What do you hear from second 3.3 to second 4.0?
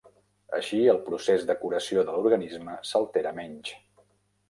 menys.